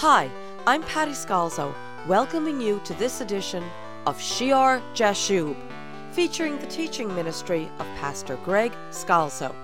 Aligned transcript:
Hi, 0.00 0.30
I'm 0.66 0.82
Patty 0.84 1.10
Scalzo, 1.10 1.74
welcoming 2.06 2.58
you 2.58 2.80
to 2.84 2.94
this 2.94 3.20
edition 3.20 3.62
of 4.06 4.18
Shear 4.18 4.80
Jashub, 4.94 5.54
featuring 6.12 6.58
the 6.58 6.66
teaching 6.68 7.14
ministry 7.14 7.70
of 7.78 7.84
Pastor 7.98 8.36
Greg 8.36 8.72
Scalzo. 8.92 9.54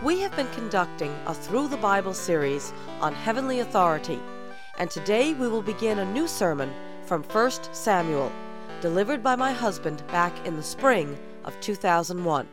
We 0.00 0.20
have 0.20 0.36
been 0.36 0.48
conducting 0.52 1.12
a 1.26 1.34
Through 1.34 1.66
the 1.66 1.76
Bible 1.76 2.14
series 2.14 2.72
on 3.00 3.14
heavenly 3.14 3.58
authority, 3.58 4.20
and 4.78 4.92
today 4.92 5.34
we 5.34 5.48
will 5.48 5.60
begin 5.60 5.98
a 5.98 6.12
new 6.12 6.28
sermon 6.28 6.72
from 7.04 7.24
1 7.24 7.50
Samuel, 7.72 8.30
delivered 8.80 9.24
by 9.24 9.34
my 9.34 9.52
husband 9.52 10.06
back 10.06 10.46
in 10.46 10.54
the 10.54 10.62
spring 10.62 11.18
of 11.44 11.60
2001. 11.60 12.46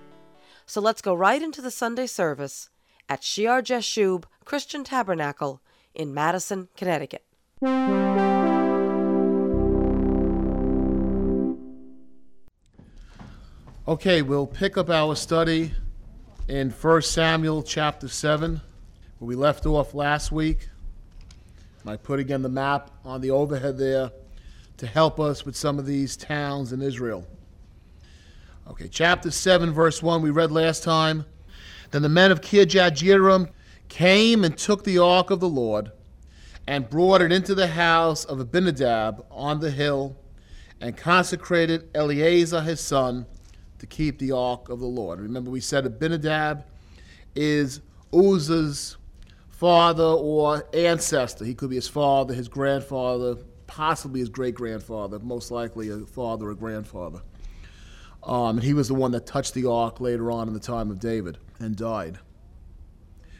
So 0.65 0.81
let's 0.81 1.03
go 1.03 1.13
right 1.13 1.43
into 1.43 1.61
the 1.61 1.69
Sunday 1.69 2.07
service 2.07 2.71
at 3.07 3.23
Shear 3.23 3.61
Jashub 3.61 4.23
Christian 4.43 4.83
Tabernacle 4.83 5.61
in 5.93 6.13
Madison, 6.13 6.69
Connecticut. 6.75 7.23
Okay, 13.87 14.21
we'll 14.21 14.47
pick 14.47 14.77
up 14.77 14.89
our 14.89 15.15
study 15.15 15.73
in 16.47 16.69
1 16.69 17.01
Samuel 17.01 17.63
chapter 17.63 18.07
7, 18.07 18.61
where 19.19 19.27
we 19.27 19.35
left 19.35 19.65
off 19.65 19.93
last 19.93 20.31
week. 20.31 20.69
I 21.85 21.97
put 21.97 22.19
again 22.19 22.41
the 22.41 22.49
map 22.49 22.91
on 23.03 23.21
the 23.21 23.31
overhead 23.31 23.77
there 23.77 24.11
to 24.77 24.87
help 24.87 25.19
us 25.19 25.45
with 25.45 25.55
some 25.55 25.79
of 25.79 25.85
these 25.85 26.15
towns 26.15 26.71
in 26.73 26.81
Israel. 26.81 27.25
Okay, 28.69 28.87
chapter 28.87 29.31
7, 29.31 29.71
verse 29.71 30.01
1, 30.01 30.21
we 30.21 30.29
read 30.29 30.51
last 30.51 30.83
time. 30.83 31.25
Then 31.89 32.03
the 32.03 32.09
men 32.09 32.31
of 32.31 32.41
Kirjath 32.41 32.93
came 33.91 34.45
and 34.45 34.57
took 34.57 34.85
the 34.85 34.97
ark 34.97 35.29
of 35.31 35.41
the 35.41 35.49
Lord 35.49 35.91
and 36.65 36.89
brought 36.89 37.21
it 37.21 37.29
into 37.29 37.53
the 37.53 37.67
house 37.67 38.23
of 38.23 38.39
Abinadab 38.39 39.25
on 39.29 39.59
the 39.59 39.69
hill 39.69 40.15
and 40.79 40.95
consecrated 40.95 41.89
Eleazar 41.93 42.61
his 42.61 42.79
son 42.79 43.25
to 43.79 43.85
keep 43.85 44.17
the 44.17 44.31
ark 44.31 44.69
of 44.69 44.79
the 44.79 44.85
Lord. 44.85 45.19
Remember, 45.19 45.51
we 45.51 45.59
said 45.59 45.85
Abinadab 45.85 46.63
is 47.35 47.81
Uzzah's 48.13 48.95
father 49.49 50.03
or 50.03 50.65
ancestor. 50.73 51.43
He 51.43 51.53
could 51.53 51.69
be 51.69 51.75
his 51.75 51.89
father, 51.89 52.33
his 52.33 52.47
grandfather, 52.47 53.35
possibly 53.67 54.21
his 54.21 54.29
great 54.29 54.55
grandfather, 54.55 55.19
most 55.19 55.51
likely 55.51 55.89
a 55.89 55.99
father 55.99 56.47
or 56.47 56.55
grandfather. 56.55 57.19
Um, 58.23 58.57
and 58.57 58.63
he 58.63 58.73
was 58.73 58.87
the 58.87 58.93
one 58.93 59.11
that 59.11 59.25
touched 59.25 59.53
the 59.53 59.69
ark 59.69 59.99
later 59.99 60.31
on 60.31 60.47
in 60.47 60.53
the 60.53 60.61
time 60.61 60.89
of 60.89 61.01
David 61.01 61.39
and 61.59 61.75
died. 61.75 62.19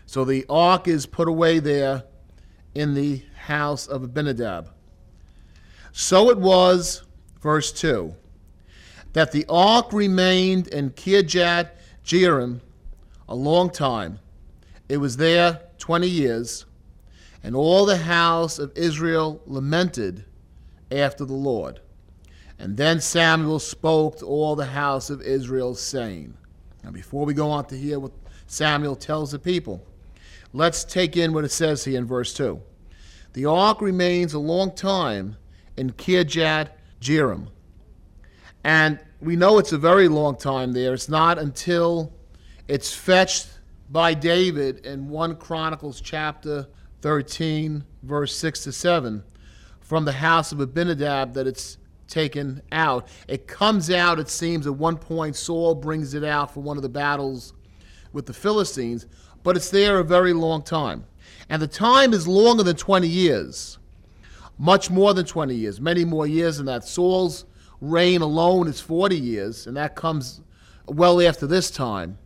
So 0.06 0.26
the 0.26 0.46
ark 0.50 0.88
is 0.88 1.06
put 1.06 1.28
away 1.28 1.60
there 1.60 2.04
in 2.76 2.94
the 2.94 3.24
house 3.36 3.88
of 3.88 4.04
Abinadab. 4.04 4.70
So 5.92 6.30
it 6.30 6.38
was, 6.38 7.04
verse 7.42 7.72
2 7.72 8.16
that 9.14 9.32
the 9.32 9.46
ark 9.50 9.92
remained 9.92 10.68
in 10.68 10.90
Kirjath 10.92 11.70
Jearim 12.06 12.62
a 13.28 13.36
long 13.36 13.70
time. 13.70 14.20
It 14.90 14.98
was 14.98 15.18
there 15.18 15.62
20 15.80 16.08
years, 16.08 16.66
and 17.44 17.56
all 17.56 17.86
the 17.86 17.98
house 17.98 18.60
of 18.60 18.72
Israel 18.76 19.42
lamented 19.46 20.26
after 20.92 21.26
the 21.26 21.34
Lord. 21.34 21.80
And 22.60 22.78
then 22.78 23.02
Samuel 23.02 23.60
spoke 23.60 24.20
to 24.20 24.26
all 24.26 24.56
the 24.56 24.66
house 24.66 25.10
of 25.10 25.22
Israel, 25.22 25.74
saying, 25.76 26.36
Now, 26.84 26.92
before 26.92 27.26
we 27.26 27.34
go 27.34 27.50
on 27.50 27.66
to 27.66 27.78
hear 27.78 28.00
what 28.00 28.12
Samuel 28.48 28.96
tells 28.96 29.32
the 29.32 29.40
people, 29.40 29.84
let's 30.54 30.84
take 30.84 31.18
in 31.18 31.34
what 31.34 31.44
it 31.44 31.52
says 31.52 31.84
here 31.84 31.98
in 31.98 32.06
verse 32.06 32.34
2. 32.34 32.62
The 33.34 33.46
ark 33.46 33.82
remains 33.82 34.34
a 34.34 34.40
long 34.40 34.76
time 34.76 35.38
in 35.78 35.92
Kirjath 35.92 36.70
Jearim. 37.00 37.48
And 38.64 39.00
we 39.22 39.36
know 39.36 39.58
it's 39.58 39.72
a 39.72 39.78
very 39.78 40.08
long 40.08 40.36
time 40.36 40.74
there. 40.74 40.94
It's 40.94 41.10
not 41.10 41.40
until 41.40 42.14
it's 42.68 42.94
fetched 42.94 43.48
by 43.90 44.14
David 44.14 44.86
in 44.86 45.10
1 45.10 45.38
Chronicles 45.38 46.02
chapter 46.02 46.68
13, 47.02 47.84
verse 48.04 48.36
6 48.36 48.64
to 48.66 48.72
7, 48.72 49.24
from 49.80 50.06
the 50.06 50.12
house 50.12 50.52
of 50.52 50.60
Abinadab 50.60 51.34
that 51.34 51.48
it's 51.48 51.78
taken 52.08 52.62
out. 52.72 53.08
It 53.28 53.48
comes 53.48 53.90
out, 53.90 54.20
it 54.20 54.30
seems, 54.30 54.68
at 54.68 54.76
one 54.76 54.98
point. 54.98 55.36
Saul 55.36 55.76
brings 55.76 56.14
it 56.14 56.24
out 56.24 56.54
for 56.54 56.60
one 56.60 56.78
of 56.78 56.84
the 56.84 56.90
battles 56.90 57.54
with 58.14 58.26
the 58.26 58.34
Philistines, 58.34 59.08
but 59.44 59.56
it's 59.56 59.70
there 59.70 60.00
a 60.00 60.04
very 60.04 60.34
long 60.34 60.64
time. 60.64 61.06
And 61.50 61.62
the 61.62 61.68
time 61.68 62.14
is 62.14 62.28
longer 62.28 62.64
than 62.64 62.76
20 62.76 63.08
years, 63.08 63.78
much 64.58 64.90
more 64.90 65.14
than 65.14 65.26
20 65.26 65.54
years, 65.54 65.82
many 65.82 66.06
more 66.06 66.26
years 66.28 66.58
than 66.58 66.66
that. 66.68 66.86
Saul's 66.86 67.46
reign 67.82 68.22
alone 68.22 68.68
is 68.68 68.80
40 68.80 69.18
years, 69.18 69.68
and 69.68 69.76
that 69.76 69.96
comes 69.96 70.42
well 70.88 71.22
after 71.22 71.48
this 71.48 71.72
time. 71.72 72.18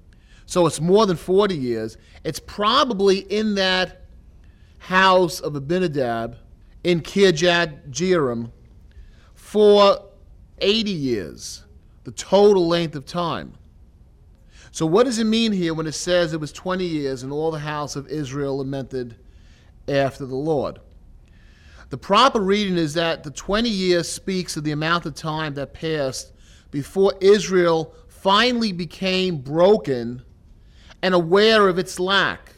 So 0.46 0.68
it's 0.68 0.80
more 0.80 1.06
than 1.06 1.18
40 1.18 1.56
years. 1.56 1.98
It's 2.24 2.40
probably 2.40 3.20
in 3.20 3.56
that 3.56 4.02
house 4.78 5.40
of 5.40 5.56
Abinadab 5.56 6.38
in 6.84 7.02
Kirjath 7.02 7.90
Jearim 7.90 8.52
for 9.34 10.06
80 10.60 10.92
years, 10.92 11.66
the 12.04 12.12
total 12.12 12.68
length 12.68 12.96
of 12.96 13.06
time. 13.06 13.54
So, 14.76 14.86
what 14.86 15.06
does 15.06 15.20
it 15.20 15.24
mean 15.24 15.54
here 15.54 15.74
when 15.74 15.88
it 15.88 15.94
says 15.94 16.34
it 16.34 16.42
was 16.42 16.52
20 16.52 16.84
years 16.84 17.24
and 17.24 17.32
all 17.32 17.50
the 17.50 17.60
house 17.60 17.96
of 17.96 18.10
Israel 18.10 18.58
lamented 18.58 19.16
after 19.88 20.26
the 20.26 20.36
Lord? 20.36 20.80
The 21.92 21.98
proper 21.98 22.42
reading 22.42 22.76
is 22.76 22.94
that 22.96 23.24
the 23.24 23.32
20 23.32 23.70
years 23.70 24.10
speaks 24.10 24.58
of 24.58 24.66
the 24.66 24.74
amount 24.74 25.06
of 25.06 25.16
time 25.16 25.54
that 25.54 25.74
passed 25.74 26.34
before 26.72 27.14
Israel 27.22 27.96
finally 28.10 28.74
became 28.74 29.38
broken 29.38 30.22
and 31.02 31.14
aware 31.14 31.70
of 31.70 31.80
its 31.80 31.98
lack 31.98 32.52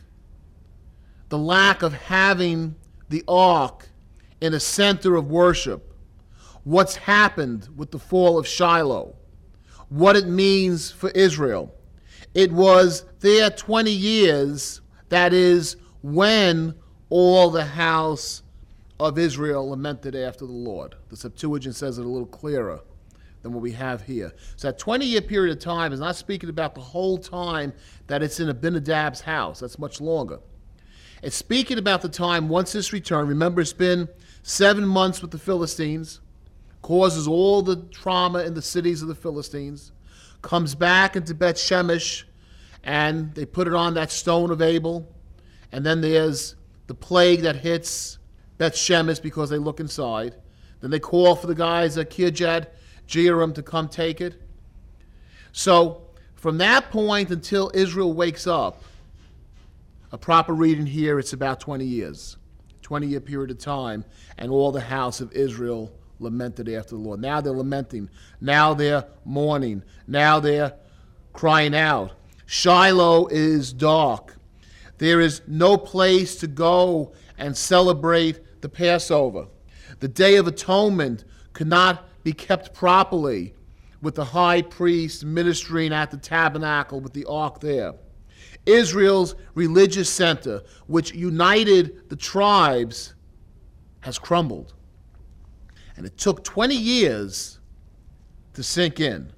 the 1.30 1.38
lack 1.38 1.84
of 1.84 1.94
having 1.94 2.74
the 3.10 3.24
ark 3.28 3.90
in 4.42 4.56
a 4.56 4.60
center 4.60 5.18
of 5.18 5.30
worship, 5.30 5.94
what's 6.64 6.96
happened 6.96 7.70
with 7.76 7.92
the 7.92 8.00
fall 8.00 8.40
of 8.40 8.48
Shiloh, 8.48 9.14
what 9.90 10.16
it 10.16 10.28
means 10.28 10.90
for 10.90 11.12
Israel. 11.12 11.76
It 12.38 12.52
was 12.52 13.04
their 13.22 13.50
20 13.50 13.90
years, 13.90 14.82
that 15.10 15.34
is, 15.34 15.76
when 16.04 16.76
all 17.10 17.50
the 17.50 17.66
house 17.66 18.44
of 19.00 19.18
Israel 19.18 19.72
lamented 19.72 20.16
after 20.16 20.46
the 20.46 20.52
Lord. 20.52 20.94
The 21.10 21.18
Septuagint 21.18 21.76
says 21.76 21.98
it 21.98 22.06
a 22.06 22.08
little 22.08 22.28
clearer 22.28 22.82
than 23.42 23.54
what 23.54 23.64
we 23.64 23.72
have 23.72 24.04
here. 24.04 24.36
So 24.56 24.68
that 24.68 24.78
20 24.78 25.04
year 25.04 25.22
period 25.22 25.58
of 25.58 25.64
time 25.64 25.92
is 25.92 26.00
not 26.00 26.16
speaking 26.16 26.50
about 26.50 26.76
the 26.76 26.82
whole 26.82 27.18
time 27.18 27.74
that 28.06 28.22
it's 28.22 28.40
in 28.40 28.50
Abinadab's 28.50 29.22
house. 29.22 29.62
That's 29.62 29.80
much 29.80 30.00
longer. 30.00 30.38
It's 31.24 31.36
speaking 31.36 31.80
about 31.80 32.04
the 32.04 32.10
time 32.10 32.50
once 32.50 32.72
this 32.72 32.94
return. 32.94 33.28
Remember, 33.28 33.62
it's 33.62 33.74
been 33.74 34.08
seven 34.44 34.86
months 34.86 35.24
with 35.24 35.32
the 35.32 35.40
Philistines, 35.40 36.20
causes 36.84 37.28
all 37.28 37.64
the 37.64 37.78
trauma 37.78 38.44
in 38.44 38.54
the 38.54 38.62
cities 38.62 39.02
of 39.02 39.08
the 39.08 39.16
Philistines, 39.16 39.92
comes 40.42 40.76
back 40.76 41.16
into 41.16 41.34
Beth 41.34 41.56
Shemesh, 41.56 42.24
and 42.88 43.36
they 43.36 43.46
put 43.46 43.68
it 43.68 43.74
on 43.74 43.94
that 43.96 44.10
stone 44.10 44.50
of 44.50 44.62
Abel. 44.62 45.14
And 45.74 45.86
then 45.86 46.00
there's 46.00 46.56
the 46.88 46.94
plague 46.96 47.42
that 47.42 47.58
hits 47.58 48.18
Beth 48.58 48.74
Shemesh 48.74 49.22
because 49.22 49.50
they 49.50 49.58
look 49.58 49.82
inside. 49.82 50.36
Then 50.80 50.90
they 50.90 51.00
call 51.00 51.36
for 51.36 51.48
the 51.48 51.54
guys 51.54 51.98
at 51.98 52.10
Kirjath 52.10 52.68
Jearim 53.06 53.54
to 53.56 53.62
come 53.62 53.90
take 53.90 54.22
it. 54.22 54.42
So 55.52 56.08
from 56.36 56.60
that 56.60 56.90
point 56.90 57.30
until 57.30 57.72
Israel 57.74 58.14
wakes 58.14 58.48
up, 58.48 58.82
a 60.14 60.18
proper 60.18 60.54
reading 60.54 60.86
here, 60.86 61.20
it's 61.20 61.34
about 61.34 61.60
20 61.60 61.84
years, 61.84 62.38
20 62.84 63.08
year 63.08 63.20
period 63.20 63.52
of 63.52 63.58
time, 63.58 64.06
and 64.38 64.50
all 64.50 64.72
the 64.72 64.80
house 64.80 65.20
of 65.20 65.34
Israel 65.34 65.92
lamented 66.20 66.70
after 66.70 66.96
the 66.96 67.02
Lord. 67.02 67.20
Now 67.20 67.42
they're 67.42 67.52
lamenting. 67.52 68.10
Now 68.40 68.74
they're 68.74 69.04
mourning. 69.26 69.84
Now 70.08 70.40
they're 70.40 70.74
crying 71.34 71.76
out. 71.76 72.14
Shiloh 72.48 73.28
is 73.28 73.74
dark. 73.74 74.38
There 74.98 75.20
is 75.20 75.42
no 75.48 75.78
place 75.78 76.38
to 76.38 76.48
go 76.48 77.14
and 77.38 77.56
celebrate 77.56 78.62
the 78.62 78.70
Passover. 78.70 79.48
The 80.00 80.08
Day 80.08 80.38
of 80.38 80.48
Atonement 80.48 81.26
could 81.52 81.68
not 81.68 82.06
be 82.24 82.32
kept 82.34 82.74
properly 82.74 83.54
with 84.02 84.16
the 84.16 84.24
high 84.24 84.62
priest 84.62 85.26
ministering 85.26 85.92
at 85.92 86.10
the 86.10 86.18
tabernacle 86.18 87.02
with 87.02 87.14
the 87.14 87.26
ark 87.26 87.60
there. 87.60 87.94
Israel's 88.66 89.36
religious 89.54 90.10
center, 90.10 90.64
which 90.88 91.14
united 91.14 92.10
the 92.10 92.16
tribes, 92.16 93.14
has 94.02 94.18
crumbled. 94.18 94.74
And 95.98 96.06
it 96.06 96.18
took 96.18 96.46
20 96.46 96.76
years 96.76 97.60
to 98.54 98.64
sink 98.64 99.02
in. 99.02 99.34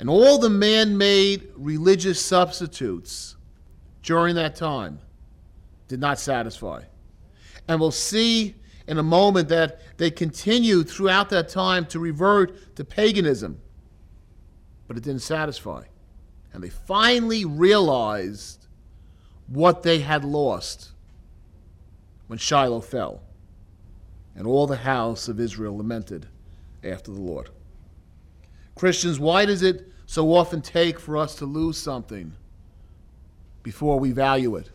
And 0.00 0.08
all 0.08 0.38
the 0.38 0.48
man 0.48 0.96
made 0.96 1.50
religious 1.56 2.24
substitutes 2.24 3.36
during 4.02 4.34
that 4.36 4.56
time 4.56 4.98
did 5.88 6.00
not 6.00 6.18
satisfy. 6.18 6.84
And 7.68 7.78
we'll 7.78 7.90
see 7.90 8.54
in 8.88 8.96
a 8.96 9.02
moment 9.02 9.50
that 9.50 9.78
they 9.98 10.10
continued 10.10 10.88
throughout 10.88 11.28
that 11.28 11.50
time 11.50 11.84
to 11.88 11.98
revert 11.98 12.76
to 12.76 12.84
paganism. 12.84 13.60
But 14.88 14.96
it 14.96 15.02
didn't 15.02 15.20
satisfy. 15.20 15.84
And 16.54 16.64
they 16.64 16.70
finally 16.70 17.44
realized 17.44 18.68
what 19.48 19.82
they 19.82 19.98
had 19.98 20.24
lost 20.24 20.92
when 22.26 22.38
Shiloh 22.38 22.80
fell. 22.80 23.20
And 24.34 24.46
all 24.46 24.66
the 24.66 24.76
house 24.76 25.28
of 25.28 25.38
Israel 25.38 25.76
lamented 25.76 26.26
after 26.82 27.12
the 27.12 27.20
Lord. 27.20 27.50
Christians, 28.80 29.20
why 29.20 29.44
does 29.44 29.62
it 29.62 29.92
so 30.06 30.32
often 30.32 30.62
take 30.62 30.98
for 30.98 31.18
us 31.18 31.34
to 31.34 31.44
lose 31.44 31.76
something 31.76 32.32
before 33.62 34.00
we 34.00 34.10
value 34.10 34.56
it? 34.56 34.70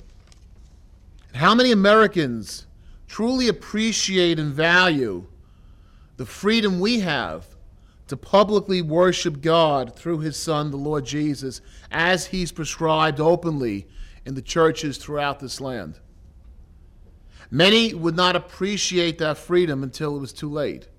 How 1.34 1.56
many 1.56 1.72
Americans 1.72 2.68
truly 3.08 3.48
appreciate 3.48 4.38
and 4.38 4.54
value 4.54 5.26
the 6.18 6.26
freedom 6.28 6.80
we 6.80 7.00
have 7.00 7.48
to 8.06 8.16
publicly 8.16 8.84
worship 8.84 9.42
God 9.42 9.96
through 9.96 10.20
his 10.20 10.38
Son, 10.38 10.70
the 10.70 10.78
Lord 10.78 11.04
Jesus, 11.04 11.62
as 11.90 12.28
he's 12.28 12.52
prescribed 12.52 13.20
openly 13.20 13.88
in 14.24 14.36
the 14.36 14.42
churches 14.44 15.00
throughout 15.00 15.40
this 15.40 15.60
land? 15.60 16.00
Many 17.50 17.96
would 17.96 18.16
not 18.16 18.36
appreciate 18.36 19.18
that 19.18 19.40
freedom 19.40 19.82
until 19.82 20.16
it 20.16 20.20
was 20.20 20.32
too 20.32 20.52
late 20.52 20.90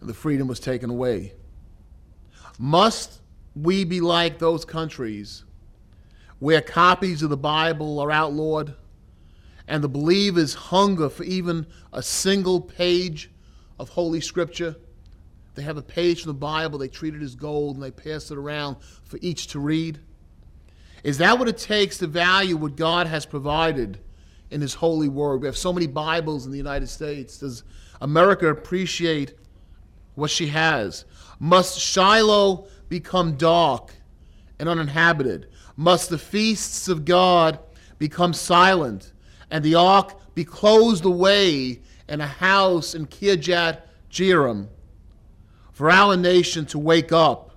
and 0.00 0.08
the 0.08 0.14
freedom 0.14 0.48
was 0.48 0.58
taken 0.58 0.90
away. 0.90 1.34
Must 2.62 3.22
we 3.56 3.84
be 3.84 4.02
like 4.02 4.38
those 4.38 4.66
countries 4.66 5.44
where 6.40 6.60
copies 6.60 7.22
of 7.22 7.30
the 7.30 7.36
Bible 7.38 7.98
are 8.00 8.10
outlawed 8.10 8.74
and 9.66 9.82
the 9.82 9.88
believers 9.88 10.52
hunger 10.52 11.08
for 11.08 11.24
even 11.24 11.66
a 11.90 12.02
single 12.02 12.60
page 12.60 13.30
of 13.78 13.88
Holy 13.88 14.20
Scripture? 14.20 14.76
They 15.54 15.62
have 15.62 15.78
a 15.78 15.82
page 15.82 16.24
from 16.24 16.32
the 16.32 16.38
Bible, 16.38 16.78
they 16.78 16.88
treat 16.88 17.14
it 17.14 17.22
as 17.22 17.34
gold, 17.34 17.76
and 17.76 17.82
they 17.82 17.90
pass 17.90 18.30
it 18.30 18.36
around 18.36 18.76
for 19.04 19.18
each 19.22 19.46
to 19.48 19.58
read. 19.58 19.98
Is 21.02 21.16
that 21.16 21.38
what 21.38 21.48
it 21.48 21.56
takes 21.56 21.96
to 21.98 22.06
value 22.06 22.58
what 22.58 22.76
God 22.76 23.06
has 23.06 23.24
provided 23.24 24.00
in 24.50 24.60
His 24.60 24.74
holy 24.74 25.08
word? 25.08 25.40
We 25.40 25.46
have 25.46 25.56
so 25.56 25.72
many 25.72 25.86
Bibles 25.86 26.44
in 26.44 26.52
the 26.52 26.58
United 26.58 26.88
States. 26.88 27.38
Does 27.38 27.64
America 28.02 28.48
appreciate 28.48 29.32
what 30.20 30.30
she 30.30 30.48
has? 30.48 31.04
Must 31.38 31.78
Shiloh 31.78 32.68
become 32.88 33.36
dark 33.36 33.94
and 34.58 34.68
uninhabited? 34.68 35.48
Must 35.76 36.10
the 36.10 36.18
feasts 36.18 36.88
of 36.88 37.04
God 37.04 37.58
become 37.98 38.34
silent 38.34 39.12
and 39.50 39.64
the 39.64 39.74
ark 39.74 40.34
be 40.34 40.44
closed 40.44 41.04
away 41.04 41.80
in 42.08 42.20
a 42.20 42.26
house 42.26 42.94
in 42.94 43.06
Kirjath 43.06 43.80
Jearim? 44.10 44.68
For 45.72 45.90
our 45.90 46.16
nation 46.16 46.66
to 46.66 46.78
wake 46.78 47.10
up, 47.10 47.56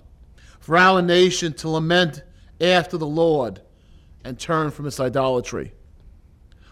for 0.58 0.78
our 0.78 1.02
nation 1.02 1.52
to 1.54 1.68
lament 1.68 2.22
after 2.60 2.96
the 2.96 3.06
Lord 3.06 3.60
and 4.24 4.38
turn 4.38 4.70
from 4.70 4.86
its 4.86 4.98
idolatry? 4.98 5.72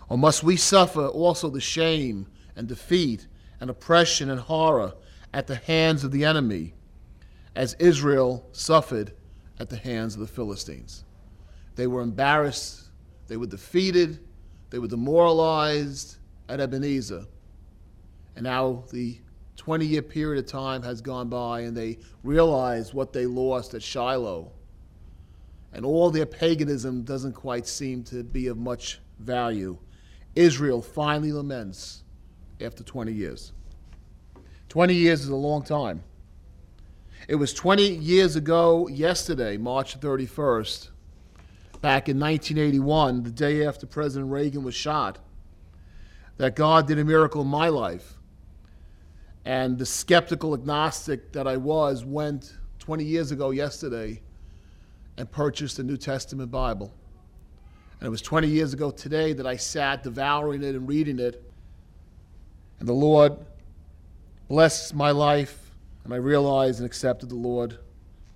Or 0.09 0.17
must 0.17 0.43
we 0.43 0.56
suffer 0.56 1.06
also 1.06 1.50
the 1.50 1.61
shame 1.61 2.27
and 2.56 2.67
defeat 2.67 3.27
and 3.61 3.69
oppression 3.69 4.31
and 4.31 4.41
horror 4.41 4.94
at 5.32 5.46
the 5.46 5.56
hands 5.56 6.05
of 6.05 6.12
the 6.12 6.25
enemy? 6.25 6.75
as 7.55 7.75
Israel 7.75 8.46
suffered 8.52 9.12
at 9.58 9.69
the 9.69 9.76
hands 9.76 10.14
of 10.14 10.20
the 10.20 10.26
Philistines. 10.26 11.05
They 11.76 11.87
were 11.87 12.00
embarrassed, 12.00 12.88
they 13.29 13.37
were 13.37 13.46
defeated, 13.46 14.19
they 14.70 14.79
were 14.79 14.88
demoralized 14.88 16.17
at 16.49 16.61
Ebenezer. 16.61 17.26
And 18.37 18.44
now 18.44 18.84
the 18.93 19.19
20 19.56 19.87
year 19.87 20.02
period 20.02 20.43
of 20.44 20.50
time 20.50 20.82
has 20.82 21.00
gone 21.00 21.29
by, 21.29 21.61
and 21.61 21.76
they 21.76 21.99
realize 22.23 22.94
what 22.94 23.12
they 23.12 23.26
lost 23.26 23.75
at 23.75 23.82
Shiloh. 23.82 24.50
And 25.75 25.84
all 25.84 26.11
their 26.11 26.26
paganism 26.26 27.02
doesn't 27.02 27.32
quite 27.32 27.67
seem 27.67 28.02
to 28.05 28.23
be 28.23 28.49
of 28.49 28.58
much 28.58 29.00
value. 29.19 29.79
Israel 30.34 30.82
finally 30.82 31.32
laments 31.32 32.02
after 32.61 32.82
20 32.82 33.12
years. 33.12 33.52
20 34.72 34.94
years 34.94 35.20
is 35.20 35.28
a 35.28 35.36
long 35.36 35.62
time. 35.62 36.02
It 37.28 37.34
was 37.34 37.52
20 37.52 37.86
years 37.86 38.36
ago 38.36 38.88
yesterday, 38.88 39.58
March 39.58 40.00
31st, 40.00 40.88
back 41.82 42.08
in 42.08 42.19
1981, 42.19 43.22
the 43.22 43.30
day 43.30 43.66
after 43.66 43.86
President 43.86 44.32
Reagan 44.32 44.62
was 44.62 44.74
shot, 44.74 45.19
that 46.38 46.56
God 46.56 46.86
did 46.86 46.98
a 46.98 47.04
miracle 47.04 47.42
in 47.42 47.48
my 47.48 47.69
life. 47.69 48.14
And 49.44 49.76
the 49.76 49.84
skeptical 49.84 50.54
agnostic 50.54 51.32
that 51.32 51.46
I 51.46 51.58
was 51.58 52.06
went 52.06 52.54
20 52.78 53.04
years 53.04 53.30
ago 53.30 53.50
yesterday 53.50 54.22
and 55.19 55.30
purchased 55.30 55.80
a 55.80 55.82
New 55.82 55.98
Testament 55.98 56.50
Bible. 56.50 56.94
And 58.00 58.06
it 58.06 58.10
was 58.10 58.22
20 58.22 58.48
years 58.48 58.72
ago 58.72 58.90
today 58.90 59.34
that 59.34 59.46
I 59.46 59.56
sat 59.56 60.02
devouring 60.02 60.62
it 60.62 60.74
and 60.74 60.88
reading 60.88 61.19
it. 61.19 61.44
And 62.80 62.88
the 62.88 62.94
Lord 62.94 63.36
blessed 64.52 64.94
my 64.94 65.10
life 65.10 65.70
and 66.04 66.12
I 66.12 66.19
realized 66.19 66.78
and 66.78 66.84
accepted 66.84 67.31
the 67.31 67.34
Lord 67.34 67.78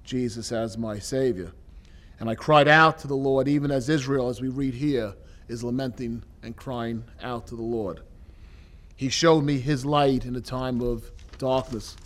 Jesus 0.03 0.51
as 0.51 0.79
my 0.79 0.99
Savior. 0.99 1.53
And 2.19 2.31
I 2.31 2.35
cried 2.35 2.69
out 2.69 2.99
to 3.01 3.07
the 3.07 3.15
Lord, 3.15 3.49
even 3.49 3.71
as 3.71 3.91
Israel, 3.91 4.31
as 4.31 4.41
we 4.41 4.49
read 4.49 4.73
here, 4.73 5.13
is 5.49 5.63
lamenting 5.63 6.23
and 6.43 6.57
crying 6.57 7.05
out 7.23 7.47
to 7.49 7.55
the 7.55 7.61
Lord. 7.61 8.01
He 8.97 9.11
showed 9.11 9.45
me 9.45 9.59
his 9.59 9.85
light 9.85 10.25
in 10.25 10.35
a 10.37 10.41
time 10.41 10.81
of 10.81 11.11
darkness, 11.37 11.99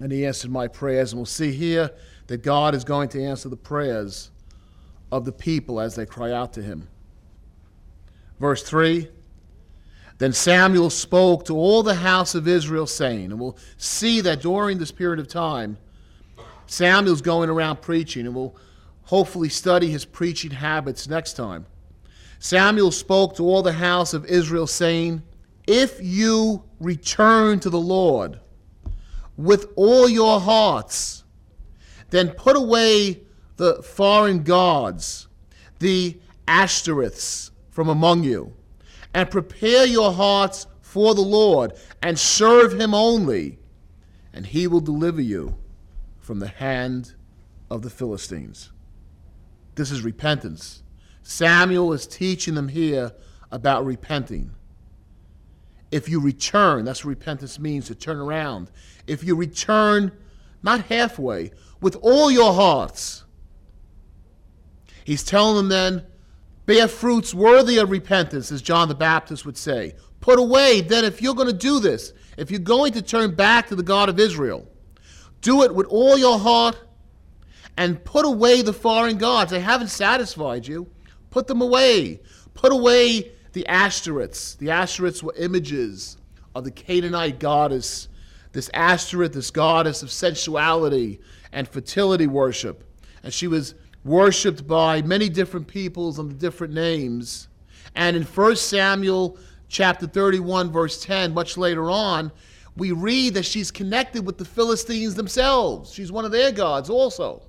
and 0.00 0.10
he 0.10 0.24
answered 0.24 0.50
my 0.50 0.66
prayers. 0.66 1.12
And 1.12 1.18
we'll 1.18 1.26
see 1.26 1.52
here 1.52 1.90
that 2.28 2.42
God 2.42 2.74
is 2.74 2.82
going 2.82 3.10
to 3.10 3.22
answer 3.22 3.50
the 3.50 3.58
prayers 3.58 4.30
of 5.10 5.26
the 5.26 5.32
people 5.32 5.82
as 5.82 5.96
they 5.96 6.06
cry 6.06 6.32
out 6.32 6.54
to 6.54 6.62
him. 6.62 6.88
Verse 8.40 8.62
3 8.62 9.06
then 10.22 10.32
Samuel 10.32 10.88
spoke 10.88 11.46
to 11.46 11.56
all 11.56 11.82
the 11.82 11.96
house 11.96 12.36
of 12.36 12.46
Israel, 12.46 12.86
saying, 12.86 13.32
and 13.32 13.40
we'll 13.40 13.56
see 13.76 14.20
that 14.20 14.40
during 14.40 14.78
this 14.78 14.92
period 14.92 15.18
of 15.18 15.26
time, 15.26 15.78
Samuel's 16.66 17.20
going 17.20 17.50
around 17.50 17.82
preaching, 17.82 18.26
and 18.26 18.34
we'll 18.36 18.54
hopefully 19.02 19.48
study 19.48 19.90
his 19.90 20.04
preaching 20.04 20.52
habits 20.52 21.08
next 21.08 21.32
time. 21.32 21.66
Samuel 22.38 22.92
spoke 22.92 23.34
to 23.34 23.42
all 23.42 23.62
the 23.62 23.72
house 23.72 24.14
of 24.14 24.24
Israel, 24.26 24.68
saying, 24.68 25.22
If 25.66 25.98
you 26.00 26.62
return 26.78 27.58
to 27.58 27.68
the 27.68 27.80
Lord 27.80 28.38
with 29.36 29.72
all 29.74 30.08
your 30.08 30.38
hearts, 30.38 31.24
then 32.10 32.30
put 32.30 32.54
away 32.54 33.22
the 33.56 33.82
foreign 33.82 34.44
gods, 34.44 35.26
the 35.80 36.16
Ashtoreths 36.46 37.50
from 37.72 37.88
among 37.88 38.22
you 38.22 38.54
and 39.14 39.30
prepare 39.30 39.86
your 39.86 40.12
hearts 40.12 40.66
for 40.80 41.14
the 41.14 41.22
Lord 41.22 41.72
and 42.02 42.18
serve 42.18 42.78
him 42.78 42.94
only, 42.94 43.58
and 44.32 44.46
he 44.46 44.66
will 44.66 44.80
deliver 44.80 45.20
you 45.20 45.56
from 46.18 46.38
the 46.38 46.48
hand 46.48 47.14
of 47.70 47.82
the 47.82 47.90
Philistines. 47.90 48.70
This 49.74 49.90
is 49.90 50.02
repentance. 50.02 50.82
Samuel 51.22 51.92
is 51.92 52.06
teaching 52.06 52.54
them 52.54 52.68
here 52.68 53.12
about 53.50 53.84
repenting. 53.84 54.50
If 55.90 56.08
you 56.08 56.20
return, 56.20 56.84
that's 56.84 57.04
what 57.04 57.10
repentance 57.10 57.58
means 57.58 57.86
to 57.86 57.94
turn 57.94 58.18
around. 58.18 58.70
If 59.06 59.24
you 59.24 59.36
return, 59.36 60.12
not 60.62 60.86
halfway, 60.86 61.52
with 61.80 61.96
all 61.96 62.30
your 62.30 62.54
hearts, 62.54 63.24
he's 65.04 65.22
telling 65.22 65.56
them 65.56 65.68
then 65.68 66.06
Bear 66.72 66.88
fruits 66.88 67.34
worthy 67.34 67.76
of 67.76 67.90
repentance, 67.90 68.50
as 68.50 68.62
John 68.62 68.88
the 68.88 68.94
Baptist 68.94 69.44
would 69.44 69.58
say. 69.58 69.94
Put 70.22 70.38
away, 70.38 70.80
then, 70.80 71.04
if 71.04 71.20
you're 71.20 71.34
going 71.34 71.48
to 71.48 71.52
do 71.52 71.80
this, 71.80 72.14
if 72.38 72.50
you're 72.50 72.60
going 72.60 72.94
to 72.94 73.02
turn 73.02 73.34
back 73.34 73.68
to 73.68 73.76
the 73.76 73.82
God 73.82 74.08
of 74.08 74.18
Israel, 74.18 74.66
do 75.42 75.64
it 75.64 75.74
with 75.74 75.86
all 75.88 76.16
your 76.16 76.38
heart 76.38 76.80
and 77.76 78.02
put 78.02 78.24
away 78.24 78.62
the 78.62 78.72
foreign 78.72 79.18
gods. 79.18 79.50
They 79.50 79.60
haven't 79.60 79.88
satisfied 79.88 80.66
you. 80.66 80.86
Put 81.28 81.46
them 81.46 81.60
away. 81.60 82.22
Put 82.54 82.72
away 82.72 83.32
the 83.52 83.66
Ashtoreths. 83.68 84.56
The 84.56 84.68
Ashtoreths 84.68 85.22
were 85.22 85.34
images 85.36 86.16
of 86.54 86.64
the 86.64 86.70
Canaanite 86.70 87.38
goddess, 87.38 88.08
this 88.52 88.70
Ashtoreth, 88.72 89.34
this 89.34 89.50
goddess 89.50 90.02
of 90.02 90.10
sensuality 90.10 91.20
and 91.52 91.68
fertility 91.68 92.26
worship. 92.26 92.82
And 93.22 93.30
she 93.30 93.46
was 93.46 93.74
worshipped 94.04 94.66
by 94.66 95.02
many 95.02 95.28
different 95.28 95.66
peoples 95.66 96.18
under 96.18 96.34
different 96.34 96.74
names. 96.74 97.48
And 97.94 98.16
in 98.16 98.22
1 98.22 98.56
Samuel 98.56 99.38
chapter 99.68 100.06
31, 100.06 100.70
verse 100.70 101.02
10, 101.02 101.34
much 101.34 101.56
later 101.56 101.90
on, 101.90 102.32
we 102.76 102.92
read 102.92 103.34
that 103.34 103.44
she's 103.44 103.70
connected 103.70 104.24
with 104.24 104.38
the 104.38 104.44
Philistines 104.44 105.14
themselves. 105.14 105.92
She's 105.92 106.10
one 106.10 106.24
of 106.24 106.32
their 106.32 106.52
gods 106.52 106.88
also. 106.88 107.42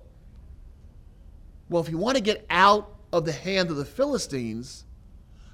Well, 1.70 1.82
if 1.82 1.90
you 1.90 1.98
want 1.98 2.18
to 2.18 2.24
get 2.24 2.46
out 2.50 2.94
of 3.12 3.26
the 3.26 3.32
hand 3.32 3.70
of 3.70 3.78
the 3.78 3.86
Philistines, 3.86 4.86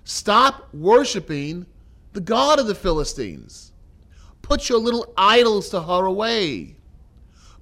stop 0.04 0.74
worshiping 0.74 1.66
the 2.14 2.22
God 2.22 2.60
of 2.60 2.68
the 2.68 2.76
Philistines. 2.76 3.72
Put 4.42 4.68
your 4.70 4.80
little 4.80 5.14
idols 5.16 5.70
to 5.70 5.82
her 5.82 6.06
away. 6.06 6.76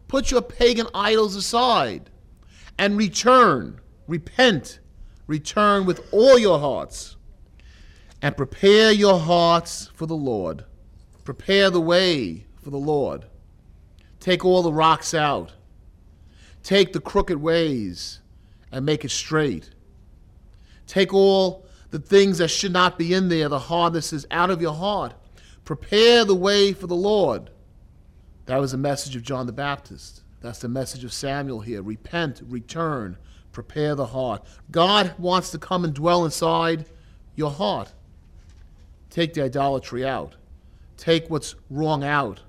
Put 0.07 0.31
your 0.31 0.41
pagan 0.41 0.87
idols 0.93 1.35
aside 1.35 2.09
and 2.77 2.97
return, 2.97 3.79
repent, 4.07 4.79
return 5.25 5.85
with 5.85 6.01
all 6.13 6.37
your 6.37 6.59
hearts, 6.59 7.15
and 8.21 8.35
prepare 8.37 8.91
your 8.91 9.19
hearts 9.19 9.89
for 9.93 10.05
the 10.05 10.15
Lord. 10.15 10.65
Prepare 11.23 11.69
the 11.69 11.81
way 11.81 12.45
for 12.61 12.69
the 12.69 12.77
Lord. 12.77 13.25
Take 14.19 14.43
all 14.45 14.63
the 14.63 14.73
rocks 14.73 15.13
out. 15.13 15.53
Take 16.63 16.93
the 16.93 16.99
crooked 16.99 17.41
ways 17.41 18.19
and 18.71 18.85
make 18.85 19.05
it 19.05 19.11
straight. 19.11 19.69
Take 20.85 21.13
all 21.13 21.65
the 21.91 21.99
things 21.99 22.39
that 22.39 22.49
should 22.49 22.73
not 22.73 22.97
be 22.97 23.13
in 23.13 23.29
there, 23.29 23.49
the 23.49 23.59
hardnesses, 23.59 24.25
out 24.31 24.49
of 24.49 24.61
your 24.61 24.73
heart. 24.73 25.13
Prepare 25.65 26.25
the 26.25 26.35
way 26.35 26.73
for 26.73 26.87
the 26.87 26.95
Lord. 26.95 27.49
That 28.45 28.59
was 28.59 28.71
the 28.71 28.77
message 28.77 29.15
of 29.15 29.23
John 29.23 29.45
the 29.45 29.53
Baptist. 29.53 30.23
That's 30.41 30.59
the 30.59 30.69
message 30.69 31.03
of 31.03 31.13
Samuel 31.13 31.61
here. 31.61 31.81
Repent, 31.81 32.41
return, 32.47 33.17
prepare 33.51 33.95
the 33.95 34.07
heart. 34.07 34.45
God 34.71 35.15
wants 35.17 35.51
to 35.51 35.57
come 35.57 35.83
and 35.83 35.93
dwell 35.93 36.25
inside 36.25 36.85
your 37.35 37.51
heart. 37.51 37.93
Take 39.09 39.33
the 39.33 39.43
idolatry 39.43 40.05
out, 40.05 40.35
take 40.95 41.29
what's 41.29 41.55
wrong 41.69 42.03
out, 42.03 42.41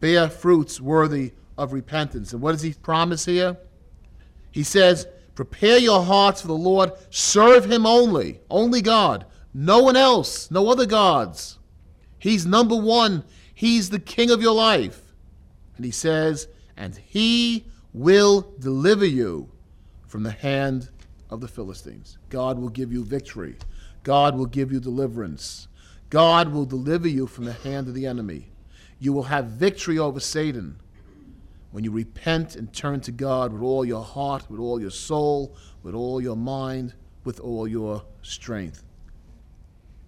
bear 0.00 0.28
fruits 0.28 0.80
worthy 0.80 1.32
of 1.58 1.72
repentance. 1.72 2.32
And 2.32 2.40
what 2.40 2.52
does 2.52 2.62
he 2.62 2.72
promise 2.72 3.24
here? 3.24 3.56
He 4.50 4.62
says, 4.62 5.06
Prepare 5.34 5.78
your 5.78 6.02
hearts 6.02 6.40
for 6.40 6.48
the 6.48 6.54
Lord, 6.54 6.92
serve 7.10 7.70
him 7.70 7.86
only, 7.86 8.40
only 8.50 8.82
God, 8.82 9.24
no 9.54 9.80
one 9.82 9.96
else, 9.96 10.50
no 10.50 10.68
other 10.68 10.86
gods. 10.86 11.58
He's 12.18 12.44
number 12.44 12.74
one, 12.74 13.24
he's 13.54 13.90
the 13.90 14.00
king 14.00 14.30
of 14.30 14.42
your 14.42 14.54
life. 14.54 15.00
And 15.76 15.84
he 15.84 15.92
says, 15.92 16.48
And 16.78 16.96
he 16.96 17.66
will 17.92 18.54
deliver 18.60 19.04
you 19.04 19.50
from 20.06 20.22
the 20.22 20.30
hand 20.30 20.88
of 21.28 21.40
the 21.40 21.48
Philistines. 21.48 22.16
God 22.30 22.58
will 22.58 22.70
give 22.70 22.92
you 22.92 23.04
victory, 23.04 23.56
God 24.04 24.38
will 24.38 24.46
give 24.46 24.72
you 24.72 24.80
deliverance. 24.80 25.68
God 26.10 26.52
will 26.54 26.64
deliver 26.64 27.06
you 27.06 27.26
from 27.26 27.44
the 27.44 27.52
hand 27.52 27.86
of 27.86 27.92
the 27.92 28.06
enemy. 28.06 28.50
You 28.98 29.12
will 29.12 29.24
have 29.24 29.44
victory 29.44 29.98
over 29.98 30.20
Satan 30.20 30.78
when 31.70 31.84
you 31.84 31.90
repent 31.90 32.56
and 32.56 32.72
turn 32.72 33.02
to 33.02 33.12
God 33.12 33.52
with 33.52 33.60
all 33.60 33.84
your 33.84 34.02
heart, 34.02 34.50
with 34.50 34.58
all 34.58 34.80
your 34.80 34.90
soul, 34.90 35.54
with 35.82 35.94
all 35.94 36.18
your 36.18 36.36
mind, 36.36 36.94
with 37.24 37.40
all 37.40 37.68
your 37.68 38.04
strength. 38.22 38.82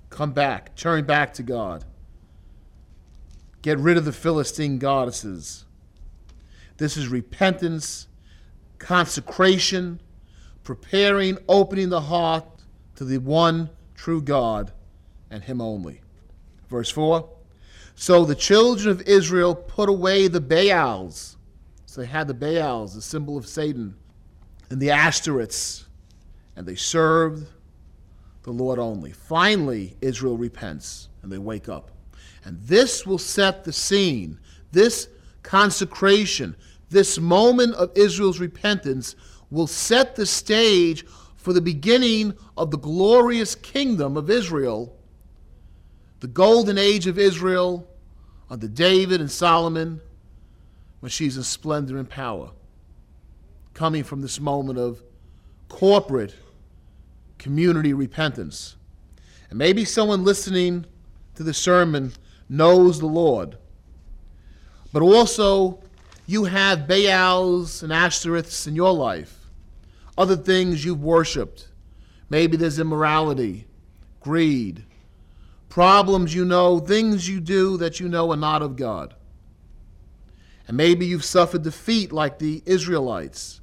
Come 0.08 0.32
back, 0.32 0.74
turn 0.74 1.04
back 1.04 1.34
to 1.34 1.42
God. 1.42 1.84
Get 3.60 3.78
rid 3.78 3.98
of 3.98 4.06
the 4.06 4.12
Philistine 4.12 4.78
goddesses. 4.78 5.66
This 6.80 6.96
is 6.96 7.08
repentance, 7.08 8.08
consecration, 8.78 10.00
preparing, 10.64 11.36
opening 11.46 11.90
the 11.90 12.00
heart 12.00 12.46
to 12.96 13.04
the 13.04 13.18
one 13.18 13.68
true 13.94 14.22
God 14.22 14.72
and 15.30 15.44
Him 15.44 15.60
only. 15.60 16.00
Verse 16.70 16.90
4 16.90 17.28
So 17.96 18.24
the 18.24 18.34
children 18.34 18.88
of 18.88 19.02
Israel 19.02 19.54
put 19.54 19.90
away 19.90 20.26
the 20.26 20.40
Baals 20.40 21.36
so 21.84 22.00
they 22.00 22.06
had 22.06 22.28
the 22.28 22.34
Baals, 22.34 22.94
the 22.94 23.02
symbol 23.02 23.36
of 23.36 23.46
Satan, 23.46 23.94
and 24.70 24.80
the 24.80 24.88
Ashtoreths, 24.88 25.84
and 26.56 26.66
they 26.66 26.76
served 26.76 27.46
the 28.42 28.52
Lord 28.52 28.78
only. 28.78 29.12
Finally, 29.12 29.98
Israel 30.00 30.38
repents 30.38 31.10
and 31.22 31.30
they 31.30 31.36
wake 31.36 31.68
up. 31.68 31.90
And 32.46 32.58
this 32.62 33.04
will 33.04 33.18
set 33.18 33.64
the 33.64 33.72
scene. 33.74 34.38
This 34.72 35.08
consecration, 35.42 36.56
this 36.90 37.18
moment 37.18 37.74
of 37.74 37.90
Israel's 37.94 38.40
repentance 38.40 39.16
will 39.50 39.66
set 39.66 40.16
the 40.16 40.26
stage 40.26 41.06
for 41.36 41.52
the 41.52 41.60
beginning 41.60 42.34
of 42.56 42.70
the 42.70 42.78
glorious 42.78 43.54
kingdom 43.54 44.16
of 44.16 44.28
Israel, 44.28 44.94
the 46.20 46.28
golden 46.28 46.76
age 46.76 47.06
of 47.06 47.18
Israel 47.18 47.88
under 48.50 48.68
David 48.68 49.20
and 49.20 49.30
Solomon 49.30 50.00
when 51.00 51.08
she's 51.08 51.36
in 51.36 51.42
splendor 51.42 51.96
and 51.96 52.08
power, 52.08 52.50
coming 53.72 54.04
from 54.04 54.20
this 54.20 54.38
moment 54.38 54.78
of 54.78 55.02
corporate 55.68 56.34
community 57.38 57.94
repentance. 57.94 58.76
And 59.48 59.58
maybe 59.58 59.84
someone 59.84 60.24
listening 60.24 60.84
to 61.36 61.42
the 61.42 61.54
sermon 61.54 62.12
knows 62.48 63.00
the 63.00 63.06
Lord, 63.06 63.56
but 64.92 65.00
also 65.00 65.82
you 66.30 66.44
have 66.44 66.86
Baals 66.86 67.82
and 67.82 67.90
Ashtoreths 67.90 68.68
in 68.68 68.76
your 68.76 68.92
life, 68.92 69.50
other 70.16 70.36
things 70.36 70.84
you've 70.84 71.02
worshiped. 71.02 71.66
Maybe 72.28 72.56
there's 72.56 72.78
immorality, 72.78 73.66
greed, 74.20 74.84
problems 75.68 76.32
you 76.32 76.44
know, 76.44 76.78
things 76.78 77.28
you 77.28 77.40
do 77.40 77.76
that 77.78 77.98
you 77.98 78.08
know 78.08 78.30
are 78.30 78.36
not 78.36 78.62
of 78.62 78.76
God. 78.76 79.14
And 80.68 80.76
maybe 80.76 81.04
you've 81.04 81.24
suffered 81.24 81.64
defeat 81.64 82.12
like 82.12 82.38
the 82.38 82.62
Israelites. 82.64 83.60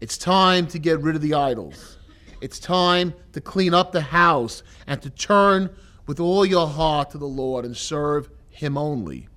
It's 0.00 0.16
time 0.16 0.66
to 0.68 0.78
get 0.78 1.00
rid 1.00 1.16
of 1.16 1.20
the 1.20 1.34
idols. 1.34 1.98
It's 2.40 2.58
time 2.58 3.12
to 3.34 3.42
clean 3.42 3.74
up 3.74 3.92
the 3.92 4.00
house 4.00 4.62
and 4.86 5.02
to 5.02 5.10
turn 5.10 5.68
with 6.06 6.18
all 6.18 6.46
your 6.46 6.66
heart 6.66 7.10
to 7.10 7.18
the 7.18 7.26
Lord 7.26 7.66
and 7.66 7.76
serve 7.76 8.30
Him 8.48 8.78
only, 8.78 9.28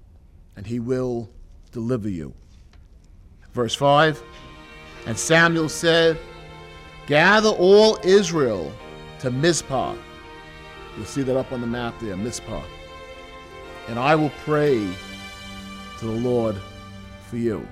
and 0.55 0.65
He 0.65 0.79
will 0.79 1.29
deliver 1.75 2.07
you. 2.07 2.33
Verse 3.51 3.75
5 3.75 4.23
And 5.07 5.17
Samuel 5.17 5.67
said, 5.67 6.17
Gather 7.05 7.49
all 7.49 7.99
Israel 8.03 8.71
to 9.19 9.29
Mizpah. 9.29 9.93
You'll 10.95 11.05
see 11.05 11.21
that 11.23 11.37
up 11.37 11.51
on 11.51 11.59
the 11.59 11.67
map 11.67 11.93
there, 11.99 12.15
Mizpah. 12.15 12.63
And 13.89 13.99
I 13.99 14.15
will 14.15 14.31
pray 14.45 14.87
to 15.99 16.05
the 16.05 16.19
Lord 16.29 16.55
for 17.27 17.35
you. 17.35 17.67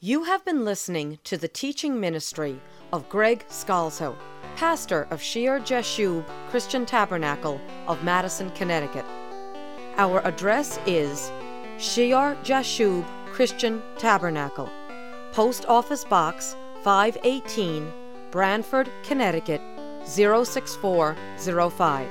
You 0.00 0.22
have 0.22 0.44
been 0.44 0.64
listening 0.64 1.18
to 1.24 1.36
the 1.36 1.48
teaching 1.48 1.98
ministry 1.98 2.60
of 2.92 3.08
Greg 3.08 3.44
Scalzo, 3.48 4.16
pastor 4.54 5.08
of 5.10 5.20
Shear 5.20 5.58
Jashub 5.58 6.24
Christian 6.50 6.86
Tabernacle 6.86 7.60
of 7.88 8.04
Madison, 8.04 8.50
Connecticut. 8.52 9.04
Our 9.98 10.24
address 10.24 10.78
is 10.86 11.30
Shear 11.76 12.38
Jashub 12.44 13.04
Christian 13.32 13.82
Tabernacle, 13.98 14.70
Post 15.32 15.66
Office 15.66 16.04
Box 16.04 16.54
518, 16.84 17.92
Branford, 18.30 18.88
Connecticut 19.02 19.60
06405. 20.04 22.08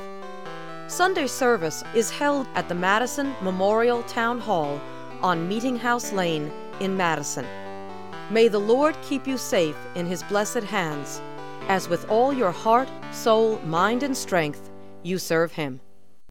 Sunday 0.87 1.27
service 1.27 1.81
is 1.95 2.11
held 2.11 2.45
at 2.55 2.67
the 2.67 2.75
Madison 2.75 3.33
Memorial 3.41 4.03
Town 4.03 4.37
Hall 4.37 4.81
on 5.21 5.47
Meeting 5.47 5.77
House 5.77 6.11
Lane 6.11 6.51
in 6.81 6.97
Madison. 6.97 7.45
May 8.29 8.49
the 8.49 8.59
Lord 8.59 8.97
keep 9.01 9.25
you 9.25 9.37
safe 9.37 9.77
in 9.95 10.05
His 10.05 10.23
blessed 10.23 10.63
hands, 10.63 11.21
as 11.69 11.87
with 11.87 12.09
all 12.09 12.33
your 12.33 12.51
heart, 12.51 12.89
soul, 13.13 13.59
mind, 13.59 14.03
and 14.03 14.17
strength 14.17 14.71
you 15.03 15.17
serve 15.17 15.53
Him. 15.53 15.79